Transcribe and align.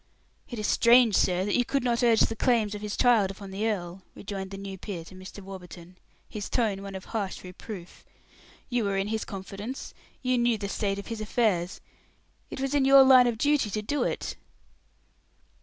"It 0.49 0.57
is 0.57 0.65
strange, 0.65 1.15
sir, 1.15 1.45
that 1.45 1.55
you 1.55 1.63
could 1.63 1.83
not 1.83 2.01
urge 2.01 2.21
the 2.21 2.35
claims 2.35 2.73
of 2.73 2.81
his 2.81 2.97
child 2.97 3.29
upon 3.29 3.51
the 3.51 3.67
earl," 3.67 4.01
rejoined 4.15 4.49
the 4.49 4.57
new 4.57 4.75
peer 4.75 5.05
to 5.05 5.13
Mr. 5.13 5.41
Warburton, 5.43 5.95
his 6.27 6.49
tone 6.49 6.81
one 6.81 6.95
of 6.95 7.05
harsh 7.05 7.43
reproof. 7.43 8.03
"You 8.67 8.85
were 8.85 8.97
in 8.97 9.09
his 9.09 9.25
confidence; 9.25 9.93
you 10.23 10.39
knew 10.39 10.57
the 10.57 10.69
state 10.69 10.97
of 10.97 11.05
his 11.05 11.21
affairs; 11.21 11.81
it 12.49 12.59
was 12.59 12.73
in 12.73 12.83
your 12.83 13.03
line 13.03 13.27
of 13.27 13.37
duty 13.37 13.69
to 13.69 13.81
do 13.83 14.01
it." 14.01 14.35